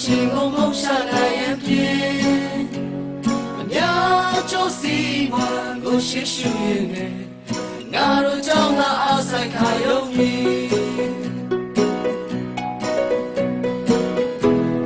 [0.06, 1.86] ရှင်ကိုမုန်းရှာနိုင်ရဲ့ပြေ
[3.60, 4.96] အများကျိုးစီ
[5.34, 5.48] မံ
[5.84, 7.14] ကိုရှိရှိရင်နဲ့
[7.94, 10.34] ငါတို့ကြောင့်သာအားဆိုင်ခါယုံမီ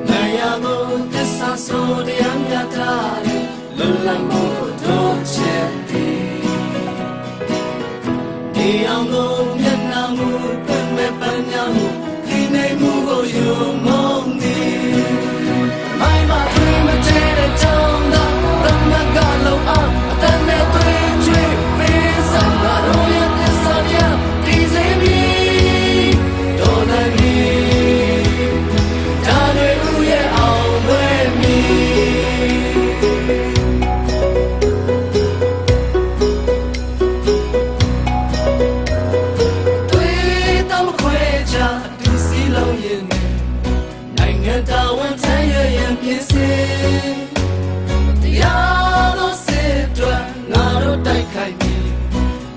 [0.07, 0.75] မယဘု
[1.13, 2.93] သစ္စာဆိုတရားမြတ်တာ
[3.77, 4.46] လွတ်လပ်မှု
[42.87, 43.27] ရင်နဲ့
[44.17, 47.17] နိုင်ငံတော်ဝန်ထမ်းရရင်ပြင်းစင်
[48.21, 51.75] တရားတော်စစ်တွန်းငါတို့တိုက်ခိုက်ပြီ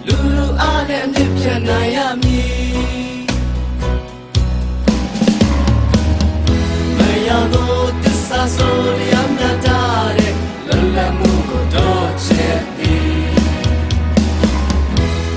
[0.06, 3.20] လူလူအားနဲ့အမြင့်ဖြတ်နိုင်ရမည်
[6.96, 8.78] မရတော့တစ္ဆာဆို
[9.10, 9.50] ရမ်းတာ
[10.18, 10.34] တဲ့
[10.68, 13.20] လလမှုကိုတော့ချက်သည်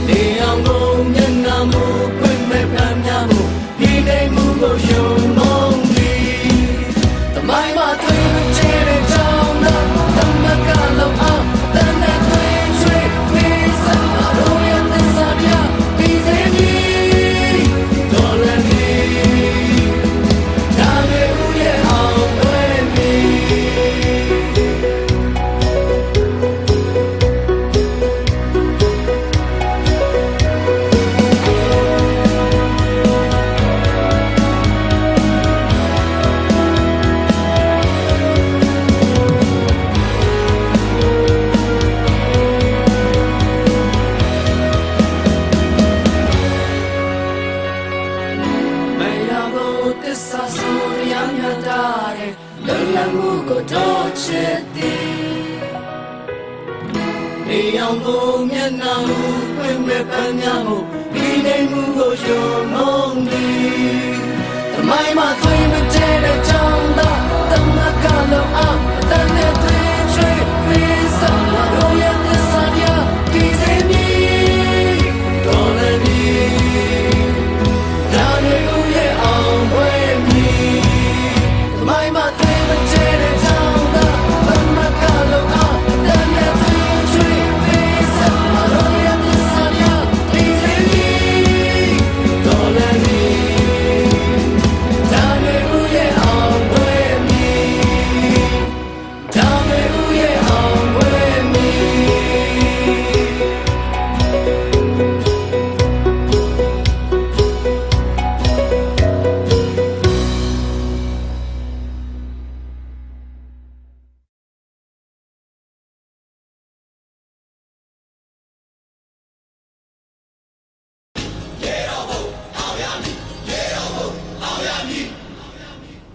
[0.08, 0.93] နေအောင်
[49.84, 51.84] ဘူးတစ္ဆာဆိုတရားမြတ်တာ
[52.18, 52.34] တဲ့
[52.66, 55.14] လွတ်လပ်မှုကိုတော့ချစ်သည်
[57.48, 59.20] နေအောင်ကိုမျက်နှာမူ
[59.56, 60.78] ပွင့်မဲ့ပန်းများမှု
[61.14, 64.14] ဒီနေမှုကိုယုံမုန်းသည်
[64.74, 67.12] တမိုင်းမှာတွေ့မတဲ့ကြောင်းသာ
[67.52, 69.73] တမကလုံးအောင်အတန်နဲ့တွေ့ချွေ